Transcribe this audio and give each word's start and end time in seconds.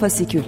Fasikül 0.00 0.42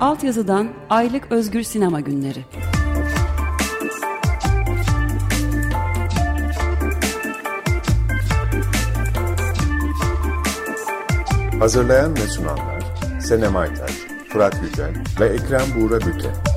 Altyazıdan 0.00 0.68
Aylık 0.90 1.32
Özgür 1.32 1.62
Sinema 1.62 2.00
Günleri 2.00 2.44
Hazırlayan 11.58 12.16
ve 12.16 12.20
sunanlar 12.20 12.82
Senem 13.20 13.56
Aytaç, 13.56 13.92
Fırat 14.28 14.56
Yücel 14.62 14.94
ve 15.20 15.26
Ekrem 15.26 15.66
Buğra 15.76 16.00
Büte. 16.00 16.51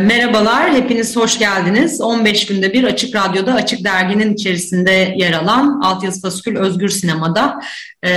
Merhabalar, 0.00 0.72
hepiniz 0.72 1.16
hoş 1.16 1.38
geldiniz. 1.38 2.00
15 2.00 2.46
günde 2.46 2.72
bir 2.72 2.84
Açık 2.84 3.16
Radyo'da, 3.16 3.54
Açık 3.54 3.84
Dergi'nin 3.84 4.34
içerisinde 4.34 5.14
yer 5.16 5.32
alan 5.32 5.80
Altyazı 5.80 6.20
Fasikül 6.20 6.56
Özgür 6.56 6.88
Sinema'da 6.88 7.60
e, 8.04 8.10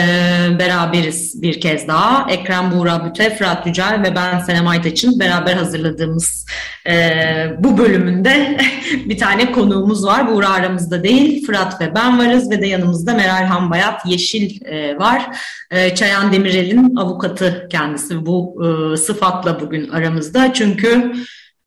beraberiz 0.59 1.41
bir 1.41 1.61
kez 1.61 1.87
daha. 1.87 2.31
Ekrem 2.31 2.71
Buğra 2.71 3.05
Büte, 3.05 3.35
Fırat 3.35 3.67
Yücel 3.67 4.03
ve 4.03 4.15
ben 4.15 4.39
Senem 4.39 4.67
Aytaç'ın 4.67 5.19
beraber 5.19 5.53
hazırladığımız 5.53 6.45
e, 6.87 6.95
bu 7.59 7.77
bölümünde 7.77 8.57
bir 9.05 9.17
tane 9.17 9.51
konuğumuz 9.51 10.05
var. 10.05 10.27
Buğra 10.27 10.49
aramızda 10.49 11.03
değil, 11.03 11.45
Fırat 11.45 11.81
ve 11.81 11.95
ben 11.95 12.19
varız 12.19 12.51
ve 12.51 12.61
de 12.61 12.67
yanımızda 12.67 13.13
Meral 13.13 13.45
Hanbayat 13.45 14.05
Yeşil 14.05 14.65
e, 14.65 14.97
var. 14.97 15.29
E, 15.71 15.95
Çayan 15.95 16.31
Demirel'in 16.31 16.95
avukatı 16.95 17.67
kendisi 17.71 18.25
bu 18.25 18.65
e, 18.65 18.97
sıfatla 18.97 19.59
bugün 19.59 19.89
aramızda. 19.89 20.53
Çünkü 20.53 21.13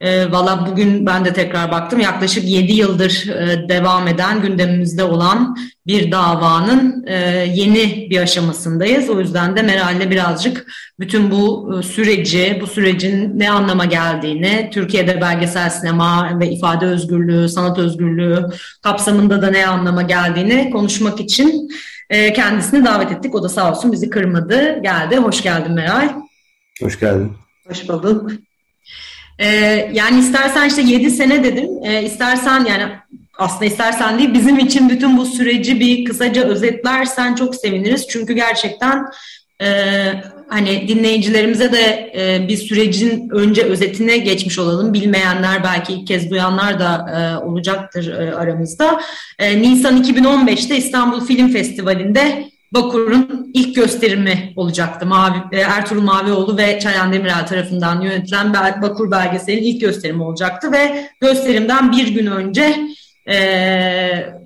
e, 0.00 0.32
Valla 0.32 0.66
bugün 0.66 1.06
ben 1.06 1.24
de 1.24 1.32
tekrar 1.32 1.70
baktım 1.70 2.00
yaklaşık 2.00 2.44
7 2.44 2.72
yıldır 2.72 3.28
e, 3.28 3.68
devam 3.68 4.08
eden 4.08 4.42
gündemimizde 4.42 5.04
olan 5.04 5.56
bir 5.86 6.12
davanın 6.12 7.04
e, 7.06 7.16
yeni 7.54 8.10
bir 8.10 8.20
aşamasındayız. 8.20 9.10
O 9.10 9.20
yüzden 9.20 9.56
de 9.56 9.62
Meral'le 9.62 10.10
birazcık 10.10 10.66
bütün 11.00 11.30
bu 11.30 11.74
e, 11.78 11.82
süreci, 11.82 12.58
bu 12.60 12.66
sürecin 12.66 13.38
ne 13.38 13.50
anlama 13.50 13.84
geldiğini, 13.84 14.70
Türkiye'de 14.72 15.20
belgesel 15.20 15.70
sinema 15.70 16.40
ve 16.40 16.50
ifade 16.50 16.86
özgürlüğü, 16.86 17.48
sanat 17.48 17.78
özgürlüğü 17.78 18.46
kapsamında 18.82 19.42
da 19.42 19.50
ne 19.50 19.66
anlama 19.66 20.02
geldiğini 20.02 20.70
konuşmak 20.70 21.20
için 21.20 21.68
e, 22.10 22.32
kendisini 22.32 22.84
davet 22.84 23.12
ettik. 23.12 23.34
O 23.34 23.42
da 23.42 23.48
sağ 23.48 23.70
olsun 23.70 23.92
bizi 23.92 24.10
kırmadı, 24.10 24.82
geldi. 24.82 25.16
Hoş 25.16 25.42
geldin 25.42 25.72
Meral. 25.72 26.08
Hoş 26.82 27.00
geldin. 27.00 27.32
Hoş 27.68 27.88
bulduk. 27.88 28.30
Ee, 29.40 29.90
yani 29.92 30.20
istersen 30.20 30.68
işte 30.68 30.82
7 30.82 31.10
sene 31.10 31.44
dedim. 31.44 31.68
Ee, 31.84 32.02
istersen 32.02 32.64
yani 32.64 32.84
aslında 33.38 33.64
istersen 33.64 34.18
değil 34.18 34.34
bizim 34.34 34.58
için 34.58 34.88
bütün 34.88 35.16
bu 35.16 35.26
süreci 35.26 35.80
bir 35.80 36.04
kısaca 36.04 36.44
özetlersen 36.44 37.34
çok 37.34 37.54
seviniriz. 37.54 38.06
Çünkü 38.08 38.32
gerçekten 38.32 39.06
e, 39.62 39.66
hani 40.48 40.88
dinleyicilerimize 40.88 41.72
de 41.72 42.12
e, 42.16 42.48
bir 42.48 42.56
sürecin 42.56 43.28
önce 43.30 43.62
özetine 43.62 44.18
geçmiş 44.18 44.58
olalım. 44.58 44.92
Bilmeyenler 44.92 45.64
belki 45.64 45.92
ilk 45.92 46.06
kez 46.06 46.30
duyanlar 46.30 46.80
da 46.80 47.06
e, 47.10 47.44
olacaktır 47.44 48.12
e, 48.12 48.34
aramızda. 48.34 49.00
E, 49.38 49.62
Nisan 49.62 50.02
2015'te 50.02 50.76
İstanbul 50.76 51.26
Film 51.26 51.52
Festivali'nde 51.52 52.50
Bakur'un 52.74 53.50
ilk 53.54 53.76
gösterimi 53.76 54.52
olacaktı. 54.56 55.06
Mavi, 55.06 55.36
e, 55.52 55.60
Ertuğrul 55.60 56.02
Mavioğlu 56.02 56.56
ve 56.56 56.78
Çayan 56.78 57.12
Demirel 57.12 57.46
tarafından 57.46 58.00
yönetilen 58.00 58.52
Bakur 58.82 59.10
belgeselinin 59.10 59.62
ilk 59.62 59.80
gösterimi 59.80 60.22
olacaktı 60.22 60.72
ve 60.72 61.08
gösterimden 61.20 61.92
bir 61.92 62.08
gün 62.08 62.26
önce 62.26 62.76
e, 63.28 63.36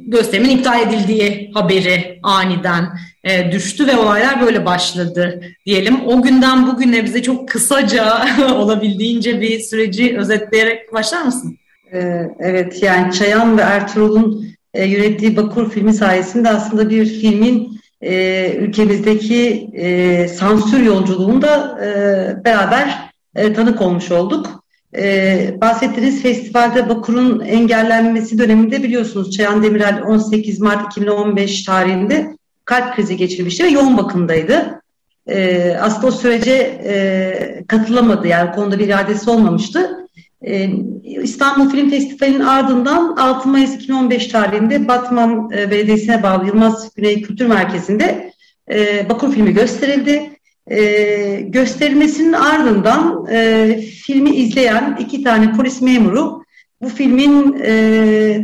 gösterimin 0.01 0.59
iptal 0.59 0.83
edildiği 0.83 1.51
haberi 1.55 2.19
aniden 2.23 2.85
e, 3.25 3.53
düştü 3.53 3.87
ve 3.87 3.97
olaylar 3.97 4.41
böyle 4.41 4.67
başladı 4.67 5.41
diyelim. 5.67 6.07
O 6.07 6.23
günden 6.23 6.67
bugüne 6.67 7.05
bize 7.05 7.23
çok 7.23 7.49
kısaca 7.49 8.27
olabildiğince 8.55 9.41
bir 9.41 9.61
süreci 9.61 10.19
özetleyerek 10.19 10.93
başlar 10.93 11.23
mısın? 11.23 11.59
E, 11.93 12.29
evet 12.39 12.83
yani 12.83 13.13
Çayan 13.13 13.59
ve 13.59 13.63
Ertuğrul'un 13.63 14.55
e, 14.75 14.85
yönettiği 14.85 15.37
Bakur 15.37 15.71
filmi 15.71 15.95
sayesinde 15.95 16.51
aslında 16.51 16.91
bir 16.91 17.07
filmin 17.07 17.74
e, 18.05 18.55
ülkemizdeki 18.55 19.71
e, 19.75 20.29
sansür 20.29 20.83
yolculuğunda 20.83 21.79
e, 21.85 22.45
beraber 22.45 23.11
e, 23.35 23.53
tanık 23.53 23.81
olmuş 23.81 24.11
olduk. 24.11 24.65
E, 24.97 25.55
bahsettiğiniz 25.61 26.23
festivalde 26.23 26.89
Bakur'un 26.89 27.41
engellenmesi 27.41 28.39
döneminde 28.39 28.83
biliyorsunuz 28.83 29.31
Çayan 29.37 29.63
Demirel 29.63 30.03
18 30.03 30.61
Mart 30.61 30.93
2015 30.93 31.65
tarihinde 31.65 32.37
kalp 32.65 32.97
krizi 32.97 33.17
geçirmişti 33.17 33.65
ve 33.65 33.69
yoğun 33.69 33.97
bakımdaydı. 33.97 34.81
E, 35.27 35.71
aslında 35.81 36.07
o 36.07 36.11
sürece 36.11 36.81
e, 36.85 37.65
katılamadı 37.69 38.29
yani 38.29 38.53
konuda 38.53 38.79
bir 38.79 38.89
iradesi 38.89 39.31
olmamıştı. 39.31 40.04
Ee, 40.47 40.71
İstanbul 41.03 41.71
Film 41.71 41.91
Festivali'nin 41.91 42.41
ardından 42.41 43.17
6 43.17 43.49
Mayıs 43.49 43.75
2015 43.75 44.27
tarihinde 44.27 44.89
Batman 44.89 45.51
e, 45.51 45.71
Belediyesi'ne 45.71 46.23
bağlı 46.23 46.47
Yılmaz 46.47 46.95
Güney 46.97 47.23
Kültür 47.23 47.47
Merkezi'nde 47.47 48.33
e, 48.71 49.09
Bakur 49.09 49.33
filmi 49.33 49.55
gösterildi. 49.55 50.31
E, 50.71 51.41
gösterilmesinin 51.41 52.33
ardından 52.33 53.25
filmi 54.05 54.31
izleyen 54.31 54.97
iki 55.01 55.23
tane 55.25 55.53
polis 55.53 55.83
memuru 55.83 56.45
bu 56.83 56.89
filmin 56.89 57.53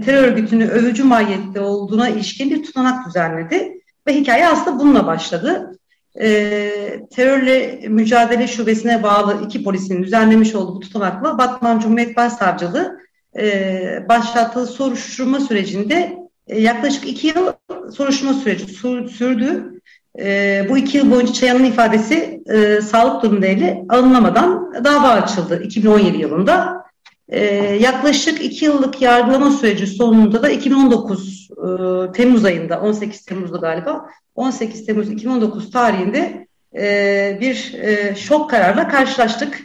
terör 0.01 0.23
örgütünü 0.23 0.65
övücü 0.65 1.05
mahiyette 1.05 1.61
olduğuna 1.61 2.09
ilişkin 2.09 2.51
bir 2.51 2.63
tutanak 2.63 3.07
düzenledi. 3.07 3.81
Ve 4.07 4.15
hikaye 4.15 4.49
aslında 4.49 4.79
bununla 4.79 5.07
başladı 5.07 5.79
e, 6.21 6.71
terörle 7.11 7.89
mücadele 7.89 8.49
şubesine 8.49 9.03
bağlı 9.03 9.45
iki 9.45 9.65
polisin 9.65 10.03
düzenlemiş 10.03 10.55
olduğu 10.55 10.75
bu 10.75 10.81
tutanakla 10.81 11.39
Batman 11.39 11.79
Cumhuriyet 11.79 12.17
Başsavcılığı 12.17 13.01
e, 13.39 14.05
başlattığı 14.09 14.67
soruşturma 14.67 15.41
sürecinde 15.41 16.19
e, 16.47 16.61
yaklaşık 16.61 17.09
iki 17.09 17.27
yıl 17.27 17.53
soruşturma 17.93 18.35
süreci 18.35 18.67
sürdü. 19.09 19.81
E, 20.19 20.67
bu 20.69 20.79
iki 20.79 20.97
yıl 20.97 21.11
boyunca 21.11 21.33
Çayan'ın 21.33 21.65
ifadesi 21.65 22.43
e, 22.47 22.81
sağlık 22.81 23.23
durumu 23.23 23.41
nedeniyle 23.41 23.85
alınamadan 23.89 24.75
dava 24.85 25.09
açıldı 25.09 25.63
2017 25.63 26.19
yılında. 26.19 26.81
E, 27.29 27.45
yaklaşık 27.81 28.45
iki 28.45 28.65
yıllık 28.65 29.03
yargılama 29.03 29.51
süreci 29.51 29.87
sonunda 29.87 30.43
da 30.43 30.51
2019 30.51 31.51
e, 31.51 32.13
Temmuz 32.13 32.45
ayında, 32.45 32.81
18 32.81 33.25
Temmuz'da 33.25 33.57
galiba, 33.57 34.07
18 34.41 34.87
Temmuz 34.87 35.11
2019 35.11 35.71
tarihinde 35.71 36.47
e, 36.79 37.39
bir 37.41 37.75
e, 37.75 38.15
şok 38.15 38.51
kararla 38.51 38.89
karşılaştık. 38.89 39.61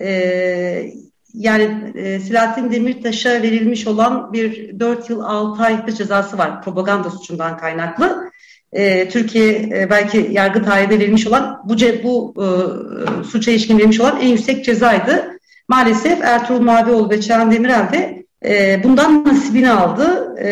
E, 0.00 0.92
yani 1.34 1.92
e, 1.94 2.20
Selahattin 2.20 2.72
Demirtaş'a 2.72 3.42
verilmiş 3.42 3.86
olan 3.86 4.32
bir 4.32 4.80
4 4.80 5.10
yıl 5.10 5.20
6 5.20 5.62
ay 5.62 5.76
hapis 5.76 5.98
cezası 5.98 6.38
var 6.38 6.62
propaganda 6.62 7.10
suçundan 7.10 7.58
kaynaklı. 7.58 8.30
E, 8.72 9.08
Türkiye 9.08 9.52
e, 9.52 9.90
belki 9.90 10.28
yargı 10.32 10.62
tarihinde 10.62 10.98
verilmiş 10.98 11.26
olan 11.26 11.62
bu, 11.64 11.76
bu 12.04 12.34
e, 12.44 12.48
suça 13.24 13.50
ilişkin 13.50 13.78
verilmiş 13.78 14.00
olan 14.00 14.20
en 14.20 14.28
yüksek 14.28 14.64
cezaydı. 14.64 15.38
Maalesef 15.68 16.22
Ertuğrul 16.22 16.60
Mavioğlu 16.60 17.10
ve 17.10 17.20
Çağan 17.20 17.52
Demirel 17.52 17.92
de 17.92 18.24
e, 18.44 18.80
bundan 18.84 19.24
nasibini 19.24 19.70
aldı 19.70 20.34
e, 20.38 20.48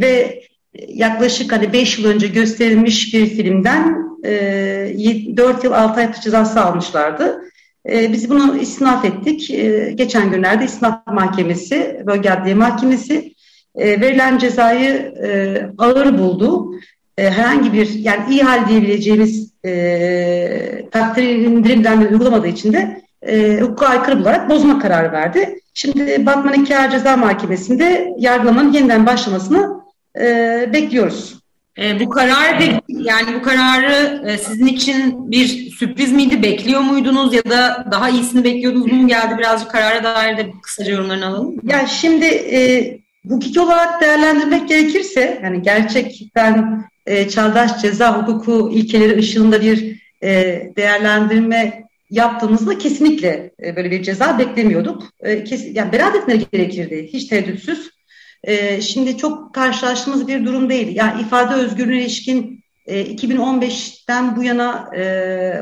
ve 0.00 0.42
yaklaşık 0.74 1.52
hani 1.52 1.72
5 1.72 1.98
yıl 1.98 2.06
önce 2.06 2.26
gösterilmiş 2.26 3.14
bir 3.14 3.26
filmden 3.26 4.08
e, 4.24 5.36
4 5.36 5.64
yıl 5.64 5.72
6 5.72 6.00
ay 6.00 6.12
cezası 6.12 6.60
almışlardı. 6.60 7.42
E, 7.88 8.12
biz 8.12 8.30
bunu 8.30 8.56
istinaf 8.56 9.04
ettik. 9.04 9.50
E, 9.50 9.92
geçen 9.94 10.30
günlerde 10.30 10.64
istinaf 10.64 11.06
mahkemesi, 11.06 12.02
bölge 12.06 12.30
adliye 12.30 12.54
mahkemesi 12.54 13.34
e, 13.74 14.00
verilen 14.00 14.38
cezayı 14.38 15.14
e, 15.24 15.60
ağır 15.78 16.18
buldu. 16.18 16.72
E, 17.18 17.30
herhangi 17.30 17.72
bir 17.72 17.94
yani 17.94 18.30
iyi 18.30 18.42
hal 18.42 18.68
diyebileceğimiz 18.68 19.52
e, 19.64 20.88
takdir 20.90 21.22
indirimden 21.22 21.98
uygulamadığı 21.98 22.48
için 22.48 22.72
de 22.72 23.02
e, 23.22 23.60
hukuka 23.60 23.86
aykırı 23.86 24.20
bularak 24.20 24.50
bozma 24.50 24.78
kararı 24.78 25.12
verdi. 25.12 25.60
Şimdi 25.74 26.26
Batman 26.26 26.54
2 26.54 26.78
Ağır 26.78 26.90
Ceza 26.90 27.16
Mahkemesi'nde 27.16 28.14
yargılamanın 28.18 28.72
yeniden 28.72 29.06
başlamasını 29.06 29.78
e, 30.20 30.70
bekliyoruz. 30.72 31.38
E, 31.78 32.00
bu 32.00 32.08
karar 32.08 32.62
yani 32.88 33.34
bu 33.34 33.42
kararı 33.42 34.22
e, 34.28 34.38
sizin 34.38 34.66
için 34.66 35.30
bir 35.30 35.70
sürpriz 35.70 36.12
miydi? 36.12 36.42
Bekliyor 36.42 36.80
muydunuz 36.80 37.34
ya 37.34 37.44
da 37.44 37.86
daha 37.90 38.08
iyisini 38.08 38.44
bekliyordunuz 38.44 38.92
mu 38.92 39.08
geldi? 39.08 39.38
Birazcık 39.38 39.70
karara 39.70 40.04
dair 40.04 40.36
de 40.36 40.50
kısaca 40.62 40.92
yorumlarını 40.92 41.26
alalım 41.26 41.54
mı? 41.54 41.60
Ya 41.64 41.86
şimdi 41.86 42.26
e, 42.26 42.98
hukuki 43.28 43.60
olarak 43.60 44.00
değerlendirmek 44.00 44.68
gerekirse 44.68 45.40
yani 45.42 45.62
gerçekten 45.62 46.84
e, 47.06 47.28
çağdaş 47.28 47.82
ceza 47.82 48.18
hukuku 48.18 48.70
ilkeleri 48.74 49.18
ışığında 49.18 49.60
bir 49.60 50.02
e, 50.22 50.62
değerlendirme 50.76 51.84
yaptığımızda 52.10 52.78
kesinlikle 52.78 53.50
e, 53.64 53.76
böyle 53.76 53.90
bir 53.90 54.02
ceza 54.02 54.38
beklemiyorduk. 54.38 55.02
E, 55.20 55.44
kes, 55.44 55.68
yani 55.72 55.92
beraat 55.92 56.16
etmeleri 56.16 56.46
gerekirdi 56.52 57.08
hiç 57.12 57.26
tereddütsüz. 57.26 57.90
E, 58.44 58.80
şimdi 58.80 59.16
çok 59.16 59.54
karşılaştığımız 59.54 60.28
bir 60.28 60.46
durum 60.46 60.70
değil. 60.70 60.96
Yani 60.96 61.22
ifade 61.22 61.54
özgürlüğüne 61.54 62.00
ilişkin 62.00 62.64
e, 62.86 63.02
2015'ten 63.02 64.36
bu 64.36 64.42
yana 64.42 64.90
e, 64.96 65.02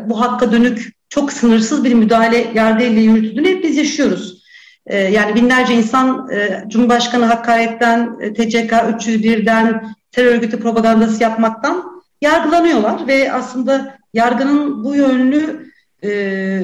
bu 0.07 0.21
hakka 0.21 0.53
dönük 0.53 0.97
çok 1.09 1.33
sınırsız 1.33 1.85
bir 1.85 1.95
müdahale 1.95 2.47
yargı 2.55 2.85
ile 2.85 3.01
yürütüldüğünü 3.01 3.49
hep 3.49 3.65
biz 3.65 3.77
yaşıyoruz. 3.77 4.43
E, 4.87 4.99
yani 4.99 5.35
binlerce 5.35 5.75
insan 5.75 6.31
e, 6.33 6.65
Cumhurbaşkanı 6.69 7.25
hakaretten, 7.25 8.17
e, 8.21 8.35
TCK 8.35 8.73
301'den, 8.73 9.95
terör 10.13 10.35
örgütü 10.35 10.61
propagandası 10.61 11.23
yapmaktan 11.23 12.03
yargılanıyorlar 12.21 13.07
ve 13.07 13.33
aslında 13.33 13.99
yargının 14.15 14.85
bu 14.85 14.95
yönlü 14.95 15.73
e, 16.03 16.09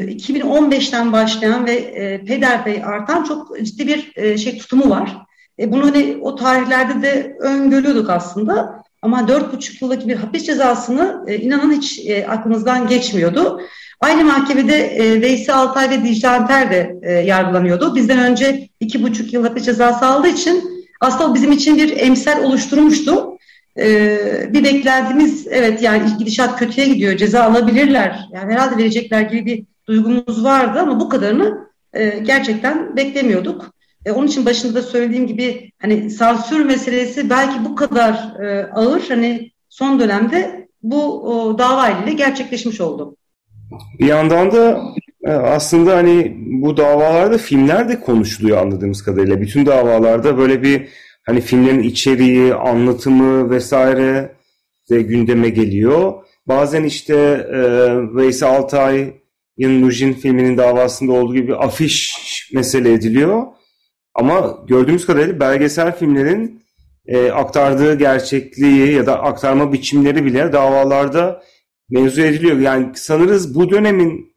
2015'ten 0.09 1.13
başlayan 1.13 1.67
ve 1.67 1.73
e, 1.73 2.25
peyderpey 2.25 2.85
artan 2.85 3.25
çok 3.25 3.59
ciddi 3.63 3.87
bir 3.87 4.13
e, 4.17 4.39
şey 4.39 4.59
tutumu 4.59 4.91
var. 4.91 5.17
E, 5.59 5.73
bunu 5.73 5.87
hani 5.87 6.19
o 6.21 6.35
tarihlerde 6.35 7.03
de 7.03 7.37
öngörüyorduk 7.41 8.11
aslında. 8.11 8.83
Ama 9.03 9.29
dört 9.29 9.53
buçuk 9.53 9.83
yıllık 9.83 10.09
bir 10.09 10.17
hapis 10.17 10.47
cezasını 10.47 11.25
e, 11.27 11.37
inanın 11.37 11.73
hiç 11.73 12.01
e, 12.07 12.27
aklımızdan 12.27 12.87
geçmiyordu. 12.87 13.61
Aynı 14.01 14.25
mahkemede 14.25 14.77
e, 14.77 15.21
Veysi 15.21 15.53
Altay 15.53 15.91
ve 15.91 16.05
Dicle 16.05 16.29
Anter 16.29 16.71
de 16.71 16.97
e, 17.03 17.13
yargılanıyordu. 17.13 17.95
Bizden 17.95 18.19
önce 18.19 18.69
iki 18.81 19.03
buçuk 19.03 19.33
yıl 19.33 19.45
hapis 19.45 19.65
cezası 19.65 20.07
aldığı 20.07 20.29
için 20.29 20.87
aslında 21.01 21.35
bizim 21.35 21.53
için 21.53 21.77
bir 21.77 21.97
emsal 21.97 22.45
oluşturmuştu. 22.45 23.39
E, 23.79 24.19
bir 24.53 24.65
beklentimiz 24.65 25.47
evet 25.51 25.83
yani 25.83 26.03
gidişat 26.19 26.59
kötüye 26.59 26.89
gidiyor 26.89 27.17
ceza 27.17 27.43
alabilirler. 27.43 28.29
Yani 28.33 28.53
herhalde 28.53 28.77
verecekler 28.77 29.21
gibi 29.21 29.47
bir 29.47 29.65
duygumuz 29.87 30.45
vardı 30.45 30.79
ama 30.81 31.01
bu 31.01 31.09
kadarını 31.09 31.69
e, 31.93 32.19
gerçekten 32.19 32.97
beklemiyorduk. 32.97 33.75
E, 34.07 34.13
onun 34.13 34.27
için 34.27 34.47
başında 34.47 34.75
da 34.75 34.83
söylediğim 34.83 35.27
gibi 35.27 35.73
hani 35.83 36.11
sansür 36.11 36.65
meselesi 36.65 37.31
belki 37.31 37.65
bu 37.65 37.77
kadar 37.77 38.41
e, 38.41 38.71
ağır 38.73 39.03
hani 39.09 39.51
son 39.69 40.01
dönemde 40.01 40.69
bu 40.83 41.33
o, 41.33 41.59
dava 41.59 41.89
ile 41.89 42.13
gerçekleşmiş 42.13 42.81
oldu. 42.81 43.17
Bir 43.99 44.07
yandan 44.07 44.53
da 44.53 44.83
e, 45.25 45.31
aslında 45.31 45.97
hani 45.97 46.37
bu 46.37 46.77
davalarda 46.77 47.39
filmler 47.39 47.89
de 47.89 48.01
konuşuluyor 48.01 48.59
anladığımız 48.59 49.03
kadarıyla. 49.03 49.41
Bütün 49.41 49.67
davalarda 49.67 50.39
böyle 50.39 50.63
bir 50.63 50.89
hani 51.27 51.41
filmlerin 51.41 51.83
içeriği, 51.83 52.55
anlatımı 52.55 53.51
vesaire 53.51 54.33
de 54.91 55.03
gündeme 55.03 55.49
geliyor. 55.49 56.13
Bazen 56.47 56.85
işte 56.85 57.15
e, 57.53 57.61
Veysel 58.15 58.49
Altay'ın 58.49 59.83
Nujin 59.83 60.13
filminin 60.13 60.57
davasında 60.57 61.13
olduğu 61.13 61.35
gibi 61.35 61.57
afiş 61.57 62.17
mesele 62.55 62.93
ediliyor. 62.93 63.47
Ama 64.15 64.65
gördüğümüz 64.69 65.07
kadarıyla 65.07 65.41
belgesel 65.41 65.97
filmlerin 65.97 66.63
e, 67.07 67.31
aktardığı 67.31 67.95
gerçekliği 67.95 68.93
ya 68.93 69.07
da 69.07 69.23
aktarma 69.23 69.73
biçimleri 69.73 70.25
bile 70.25 70.53
davalarda 70.53 71.43
mevzu 71.91 72.23
ediliyor. 72.23 72.59
Yani 72.59 72.93
sanırız 72.95 73.55
bu 73.55 73.71
dönemin 73.71 74.35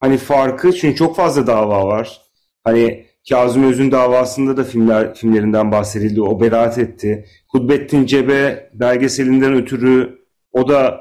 hani 0.00 0.18
farkı 0.18 0.72
çünkü 0.72 0.96
çok 0.96 1.16
fazla 1.16 1.46
dava 1.46 1.86
var. 1.86 2.20
Hani 2.64 3.06
Kazım 3.28 3.64
Öz'ün 3.64 3.90
davasında 3.90 4.56
da 4.56 4.64
filmler 4.64 5.14
filmlerinden 5.14 5.72
bahsedildi. 5.72 6.22
O 6.22 6.40
beraat 6.40 6.78
etti. 6.78 7.24
Kudbettin 7.48 8.06
Cebe 8.06 8.70
belgeselinden 8.74 9.54
ötürü 9.54 10.18
o 10.52 10.68
da 10.68 11.00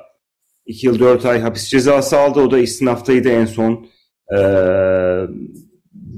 2 0.65 0.87
yıl 0.87 0.99
4 0.99 1.25
ay 1.25 1.39
hapis 1.41 1.67
cezası 1.67 2.19
aldı. 2.19 2.39
O 2.39 2.51
da 2.51 2.59
istinaftaydı 2.59 3.29
en 3.29 3.45
son. 3.45 3.87
Ee, 4.37 4.39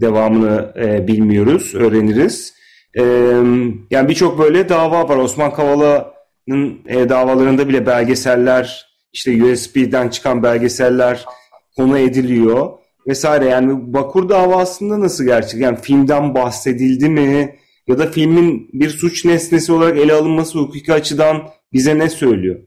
devamını 0.01 0.73
e, 0.77 1.07
bilmiyoruz, 1.07 1.75
öğreniriz. 1.75 2.53
E, 2.97 3.03
yani 3.91 4.09
birçok 4.09 4.39
böyle 4.39 4.69
dava 4.69 5.09
var. 5.09 5.17
Osman 5.17 5.53
Kavala'nın 5.53 6.79
e, 6.87 7.09
davalarında 7.09 7.69
bile 7.69 7.85
belgeseller, 7.85 8.85
işte 9.13 9.43
USB'den 9.43 10.09
çıkan 10.09 10.43
belgeseller 10.43 11.25
konu 11.75 11.97
ediliyor 11.97 12.69
vesaire. 13.07 13.45
Yani 13.45 13.93
Bakur 13.93 14.29
davasında 14.29 14.99
nasıl 14.99 15.23
gerçek? 15.23 15.61
Yani 15.61 15.77
filmden 15.81 16.35
bahsedildi 16.35 17.09
mi? 17.09 17.55
Ya 17.87 17.97
da 17.97 18.11
filmin 18.11 18.69
bir 18.73 18.89
suç 18.89 19.25
nesnesi 19.25 19.71
olarak 19.71 19.97
ele 19.97 20.13
alınması 20.13 20.59
hukuki 20.59 20.93
açıdan 20.93 21.49
bize 21.73 21.99
ne 21.99 22.09
söylüyor? 22.09 22.59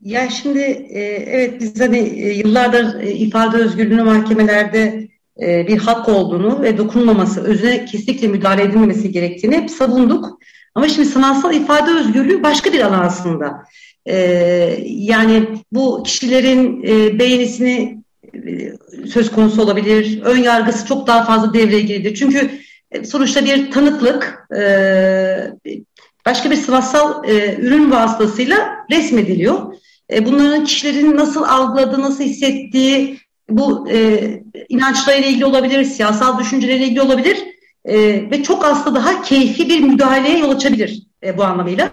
Ya 0.00 0.30
şimdi 0.30 0.58
e, 0.90 1.00
evet 1.26 1.60
biz 1.60 1.80
hani 1.80 1.98
e, 1.98 2.32
yıllardır 2.32 3.00
e, 3.00 3.12
ifade 3.12 3.56
özgürlüğünü 3.56 4.02
mahkemelerde 4.02 5.08
bir 5.38 5.78
hak 5.78 6.08
olduğunu 6.08 6.62
ve 6.62 6.78
dokunmaması, 6.78 7.44
özüne 7.44 7.84
kesinlikle 7.84 8.28
müdahale 8.28 8.62
edilmemesi 8.62 9.12
gerektiğini 9.12 9.56
hep 9.56 9.70
savunduk. 9.70 10.38
Ama 10.74 10.88
şimdi 10.88 11.08
sanatsal 11.08 11.54
ifade 11.54 11.90
özgürlüğü 11.90 12.42
başka 12.42 12.72
bir 12.72 12.80
alan 12.80 13.00
aslında. 13.00 13.64
E, 14.06 14.16
yani 14.84 15.48
bu 15.72 16.02
kişilerin 16.02 16.82
e, 16.82 17.18
beğenisini 17.18 18.02
söz 19.06 19.30
konusu 19.30 19.62
olabilir, 19.62 20.22
ön 20.24 20.38
yargısı 20.38 20.86
çok 20.86 21.06
daha 21.06 21.24
fazla 21.24 21.54
devreye 21.54 21.80
girebilir. 21.80 22.14
Çünkü 22.14 22.50
sonuçta 23.04 23.44
bir 23.44 23.70
tanıklık 23.70 24.48
başka 26.26 26.50
bir 26.50 26.56
sanatsal 26.56 27.24
ürün 27.58 27.90
vasıtasıyla 27.90 28.86
resmediliyor. 28.90 29.74
Bunların 30.22 30.64
kişilerin 30.64 31.16
nasıl 31.16 31.42
algıladığı, 31.42 32.02
nasıl 32.02 32.24
hissettiği, 32.24 33.18
bu 33.50 33.90
e, 33.90 34.20
inançlarıyla 34.68 35.28
ilgili 35.28 35.44
olabilir, 35.44 35.84
siyasal 35.84 36.38
düşünceleriyle 36.38 36.84
ilgili 36.84 37.02
olabilir 37.02 37.44
e, 37.84 37.96
ve 38.30 38.42
çok 38.42 38.64
aslında 38.64 38.98
daha 39.00 39.22
keyfi 39.22 39.68
bir 39.68 39.80
müdahaleye 39.80 40.38
yol 40.38 40.50
açabilir 40.50 41.02
e, 41.22 41.38
bu 41.38 41.44
anlamıyla. 41.44 41.90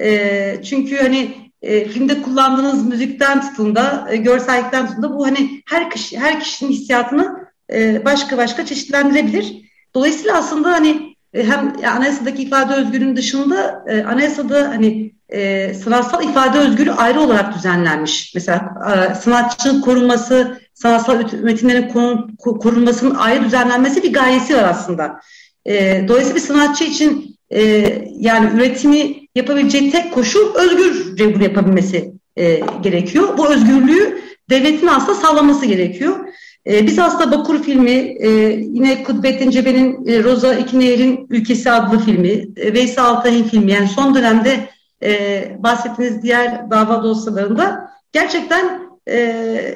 E, 0.00 0.62
çünkü 0.64 0.96
hani 0.96 1.28
e, 1.62 1.88
filmde 1.88 2.22
kullandığınız 2.22 2.86
müzikten 2.86 3.40
tutun 3.40 3.76
da, 3.76 4.08
e, 4.10 4.16
görsellikten 4.16 4.86
tutun 4.86 5.02
da 5.02 5.14
bu 5.14 5.26
hani 5.26 5.62
her 5.70 5.90
kişi 5.90 6.18
her 6.18 6.40
kişinin 6.40 6.70
hissiyatını 6.70 7.46
e, 7.72 8.04
başka 8.04 8.38
başka 8.38 8.66
çeşitlendirebilir. 8.66 9.56
Dolayısıyla 9.94 10.36
aslında 10.38 10.72
hani 10.72 11.16
e, 11.34 11.44
hem 11.44 11.76
anayasadaki 11.96 12.42
ifade 12.42 12.74
özgürlüğünün 12.74 13.16
dışında 13.16 13.84
e, 13.88 14.02
anayasada 14.02 14.68
hani 14.68 15.12
e, 15.28 15.74
sanatsal 15.74 16.24
ifade 16.24 16.58
özgürlüğü 16.58 16.92
ayrı 16.92 17.20
olarak 17.20 17.54
düzenlenmiş. 17.54 18.32
Mesela 18.34 18.74
e, 19.10 19.14
sanatçının 19.14 19.80
korunması, 19.80 20.60
sanatsal 20.76 21.22
metinlerin 21.42 21.88
korunmasının 22.36 23.14
ayrı 23.14 23.44
düzenlenmesi 23.44 24.02
bir 24.02 24.12
gayesi 24.12 24.56
var 24.56 24.64
aslında. 24.64 25.20
E, 25.66 26.04
dolayısıyla 26.08 26.36
bir 26.36 26.46
sanatçı 26.46 26.84
için 26.84 27.36
e, 27.50 27.60
yani 28.16 28.50
üretimi 28.56 29.16
yapabileceği 29.34 29.90
tek 29.90 30.12
koşul 30.14 30.54
özgürce 30.54 31.34
bunu 31.34 31.42
yapabilmesi 31.42 32.12
e, 32.36 32.60
gerekiyor. 32.82 33.38
Bu 33.38 33.48
özgürlüğü 33.48 34.22
devletin 34.50 34.86
aslında 34.86 35.14
sağlaması 35.14 35.66
gerekiyor. 35.66 36.16
E, 36.66 36.86
biz 36.86 36.98
aslında 36.98 37.38
Bakur 37.38 37.62
filmi, 37.62 38.14
e, 38.20 38.28
yine 38.72 39.02
Kudbettin 39.02 39.50
Cebe'nin 39.50 40.06
e, 40.06 40.22
Roza 40.22 40.54
İkineyer'in 40.54 41.26
Ülkesi 41.30 41.70
adlı 41.70 41.98
filmi, 41.98 42.46
e, 42.56 42.72
Veysel 42.74 43.04
Altay'ın 43.04 43.44
filmi 43.44 43.72
yani 43.72 43.88
son 43.88 44.14
dönemde 44.14 44.68
e, 45.02 45.42
bahsettiğiniz 45.58 46.22
diğer 46.22 46.70
dava 46.70 47.02
dosyalarında 47.02 47.90
gerçekten 48.12 48.85
e, 49.06 49.18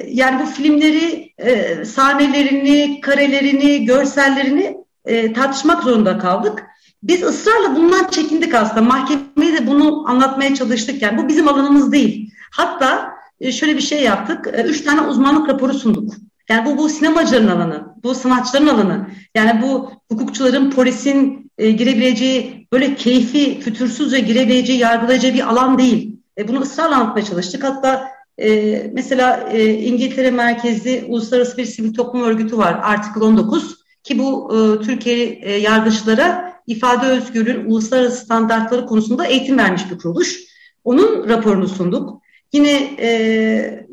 yani 0.07 0.43
bu 0.43 0.45
filmleri, 0.45 1.33
e, 1.37 1.85
sahnelerini, 1.85 3.01
karelerini, 3.01 3.85
görsellerini 3.85 4.77
e, 5.05 5.33
tartışmak 5.33 5.83
zorunda 5.83 6.17
kaldık. 6.17 6.63
Biz 7.03 7.23
ısrarla 7.23 7.75
bundan 7.75 8.07
çekindik 8.07 8.55
aslında. 8.55 8.81
Mahkemeye 8.81 9.53
de 9.53 9.67
bunu 9.67 10.09
anlatmaya 10.09 10.55
çalıştık. 10.55 11.01
Yani 11.01 11.17
bu 11.17 11.27
bizim 11.27 11.47
alanımız 11.47 11.91
değil. 11.91 12.31
Hatta 12.51 13.11
e, 13.41 13.51
şöyle 13.51 13.75
bir 13.75 13.81
şey 13.81 14.03
yaptık. 14.03 14.49
E, 14.53 14.61
üç 14.61 14.81
tane 14.81 15.01
uzmanlık 15.01 15.49
raporu 15.49 15.73
sunduk. 15.73 16.13
Yani 16.49 16.65
bu, 16.65 16.77
bu 16.77 16.89
sinemacıların 16.89 17.47
alanı, 17.47 17.87
bu 18.03 18.15
sanatçıların 18.15 18.67
alanı. 18.67 19.07
Yani 19.35 19.61
bu 19.61 19.91
hukukçuların, 20.11 20.71
polisin 20.71 21.51
e, 21.57 21.71
girebileceği, 21.71 22.67
böyle 22.73 22.95
keyfi, 22.95 23.59
fütursuzca 23.59 24.17
girebileceği, 24.17 24.79
yargılayacağı 24.79 25.33
bir 25.33 25.49
alan 25.49 25.77
değil. 25.77 26.15
E, 26.37 26.47
bunu 26.47 26.61
ısrarla 26.61 26.95
anlatmaya 26.95 27.25
çalıştık. 27.25 27.63
Hatta 27.63 28.10
e, 28.37 28.81
mesela 28.93 29.49
e, 29.51 29.73
İngiltere 29.73 30.31
merkezli 30.31 31.05
uluslararası 31.07 31.57
bir 31.57 31.65
sivil 31.65 31.93
toplum 31.93 32.23
örgütü 32.23 32.57
var, 32.57 32.79
Article 32.83 33.25
19 33.25 33.75
ki 34.03 34.19
bu 34.19 34.51
e, 34.55 34.85
Türkiye 34.85 35.39
e, 35.41 35.51
yargıçlara 35.51 36.53
ifade 36.67 37.07
özgürlüğün 37.07 37.65
uluslararası 37.65 38.25
standartları 38.25 38.85
konusunda 38.85 39.25
eğitim 39.25 39.57
vermiş 39.57 39.91
bir 39.91 39.97
kuruluş. 39.97 40.39
Onun 40.83 41.29
raporunu 41.29 41.67
sunduk. 41.67 42.21
Yine 42.53 42.71
e, 42.99 43.87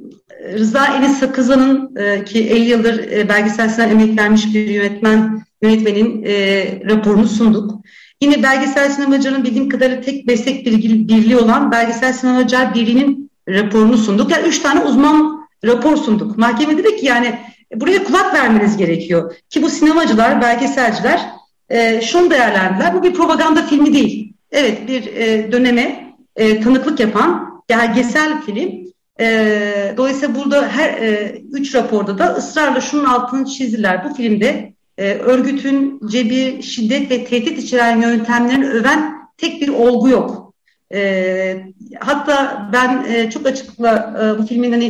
Rıza 0.52 0.87
Enis 0.87 1.18
Sakızan'ın 1.18 1.97
e, 1.97 2.25
ki 2.25 2.49
50 2.49 2.64
yıldır 2.64 2.99
e, 2.99 3.28
belgesel 3.28 3.68
sinema 3.68 3.92
emek 3.92 4.18
vermiş 4.18 4.54
bir 4.54 4.68
yönetmen 4.68 5.42
yönetmenin 5.62 6.23
e, 6.26 6.64
raporunu 6.90 7.28
sunduk. 7.28 7.85
Yine 8.21 8.42
belgesel 8.42 8.90
sinemacının 8.90 9.45
bildiğim 9.45 9.68
kadarıyla 9.68 10.00
tek 10.00 10.26
meslek 10.26 10.66
birliği 10.66 11.37
olan 11.37 11.73
Belgesel 11.73 12.12
Sinemacılar 12.12 12.75
Birliği'nin 12.75 13.27
raporunu 13.48 13.96
sunduk. 13.96 14.30
Yani 14.30 14.48
üç 14.48 14.58
tane 14.58 14.80
uzman 14.80 15.48
rapor 15.64 15.96
sunduk. 15.96 16.38
Mahkeme 16.38 16.78
dedi 16.78 16.96
ki 16.96 17.06
yani 17.06 17.38
buraya 17.74 18.04
kulak 18.04 18.34
vermeniz 18.34 18.76
gerekiyor. 18.76 19.34
Ki 19.50 19.62
bu 19.62 19.68
sinemacılar, 19.68 20.40
belgeselciler 20.40 21.20
e, 21.68 22.00
şunu 22.00 22.30
değerlendiler. 22.30 22.94
Bu 22.94 23.02
bir 23.02 23.14
propaganda 23.14 23.62
filmi 23.62 23.94
değil. 23.94 24.32
Evet 24.52 24.88
bir 24.88 25.06
e, 25.06 25.52
döneme 25.52 26.14
e, 26.36 26.60
tanıklık 26.60 27.00
yapan 27.00 27.60
belgesel 27.68 28.42
film. 28.42 28.88
E, 29.20 29.94
dolayısıyla 29.96 30.34
burada 30.34 30.68
her 30.68 30.88
e, 30.88 31.42
üç 31.52 31.74
raporda 31.74 32.18
da 32.18 32.34
ısrarla 32.34 32.80
şunun 32.80 33.04
altını 33.04 33.46
çizdiler. 33.46 34.04
Bu 34.04 34.14
filmde 34.14 34.72
e, 34.98 35.14
örgütün 35.14 36.00
cebi, 36.08 36.62
şiddet 36.62 37.10
ve 37.10 37.24
tehdit 37.24 37.58
içeren 37.58 38.00
yöntemlerini 38.00 38.68
öven 38.68 39.14
tek 39.36 39.62
bir 39.62 39.68
olgu 39.68 40.08
yok. 40.08 40.47
E, 40.95 41.57
hatta 42.00 42.68
ben 42.73 43.04
e, 43.09 43.30
çok 43.30 43.47
açıkla 43.47 44.14
e, 44.23 44.38
bu 44.38 44.47
filmin 44.47 44.73
hani 44.73 44.87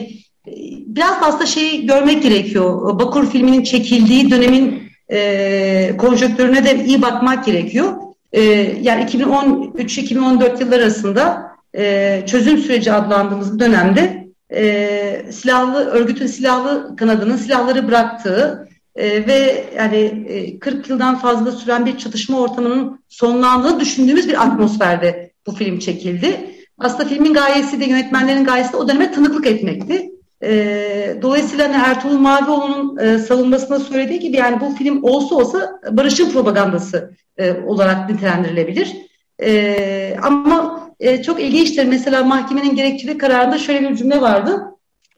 e, 0.46 0.52
biraz 0.86 1.20
fazla 1.20 1.46
şeyi 1.46 1.86
görmek 1.86 2.22
gerekiyor. 2.22 2.98
Bakur 2.98 3.30
filminin 3.30 3.62
çekildiği 3.62 4.30
dönemin 4.30 4.82
e, 5.10 5.96
konjonktürüne 5.98 6.64
de 6.64 6.84
iyi 6.84 7.02
bakmak 7.02 7.44
gerekiyor. 7.44 7.92
E, 8.32 8.42
yani 8.80 9.04
2013-2014 9.04 10.60
yıllar 10.60 10.80
arasında 10.80 11.48
e, 11.74 12.22
çözüm 12.26 12.58
süreci 12.58 12.92
adlandığımız 12.92 13.58
dönemde 13.58 14.28
e, 14.54 15.26
silahlı 15.30 15.84
örgütün 15.84 16.26
silahlı 16.26 16.96
kanadının 16.96 17.36
silahları 17.36 17.88
bıraktığı 17.88 18.68
e, 18.96 19.26
ve 19.26 19.64
yani 19.76 19.96
e, 20.28 20.58
40 20.58 20.88
yıldan 20.90 21.18
fazla 21.18 21.52
süren 21.52 21.86
bir 21.86 21.98
çatışma 21.98 22.40
ortamının 22.40 23.00
sonlandığını 23.08 23.80
düşündüğümüz 23.80 24.28
bir 24.28 24.42
atmosferde 24.42 25.27
bu 25.48 25.54
film 25.54 25.78
çekildi. 25.78 26.50
Aslında 26.78 27.08
filmin 27.08 27.34
gayesi 27.34 27.80
de 27.80 27.84
yönetmenlerin 27.84 28.44
gayesi 28.44 28.72
de 28.72 28.76
o 28.76 28.88
döneme 28.88 29.12
tanıklık 29.12 29.46
etmekti. 29.46 30.10
E, 30.42 31.18
dolayısıyla 31.22 31.64
hani 31.68 31.82
Ertuğrul 31.82 32.18
Mavioğlu'nun 32.18 32.98
e, 32.98 33.18
savunmasında 33.18 33.80
söylediği 33.80 34.20
gibi 34.20 34.36
yani 34.36 34.60
bu 34.60 34.74
film 34.74 35.04
olsa 35.04 35.34
olsa 35.34 35.80
barışın 35.90 36.30
propagandası 36.30 37.14
e, 37.38 37.52
olarak 37.52 38.10
nitelendirilebilir. 38.10 38.96
E, 39.42 40.16
ama 40.22 40.88
e, 41.00 41.22
çok 41.22 41.40
ilginçtir. 41.40 41.84
Mesela 41.84 42.24
mahkemenin 42.24 42.76
gerekçeli 42.76 43.18
kararında 43.18 43.58
şöyle 43.58 43.90
bir 43.90 43.96
cümle 43.96 44.20
vardı. 44.20 44.62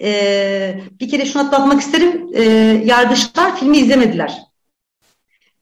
E, 0.02 0.80
bir 1.00 1.08
kere 1.08 1.24
şunu 1.24 1.42
atlatmak 1.42 1.80
isterim. 1.80 2.26
E, 2.34 2.42
yargıçlar 2.84 3.56
filmi 3.56 3.78
izlemediler. 3.78 4.49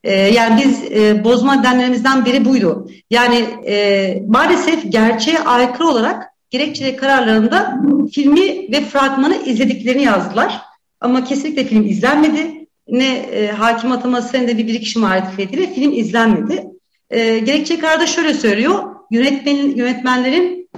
E, 0.04 0.12
yani 0.14 0.62
biz 0.64 0.98
e, 0.98 1.24
bozma 1.24 1.54
nedenlerimizden 1.54 2.24
biri 2.24 2.44
buydu. 2.44 2.90
Yani 3.10 3.36
e, 3.66 4.22
maalesef 4.28 4.92
gerçeğe 4.92 5.38
aykırı 5.38 5.86
olarak 5.86 6.32
gerekçeli 6.50 6.96
kararlarında 6.96 7.80
filmi 8.12 8.72
ve 8.72 8.80
fragmanı 8.80 9.36
izlediklerini 9.46 10.02
yazdılar. 10.02 10.62
Ama 11.00 11.24
kesinlikle 11.24 11.64
film 11.64 11.86
izlenmedi. 11.86 12.66
Ne 12.88 13.16
e, 13.16 13.46
hakim 13.46 13.92
ataması 13.92 14.36
ne 14.36 14.48
de 14.48 14.58
bir 14.58 14.66
birikişim 14.66 15.02
marifetiyle 15.02 15.74
film 15.74 15.92
izlenmedi. 15.92 16.66
E, 17.10 17.38
gerekçe 17.38 17.78
kararda 17.78 18.06
şöyle 18.06 18.34
söylüyor. 18.34 18.84
Yönetmen, 19.10 19.56
yönetmenlerin 19.56 20.68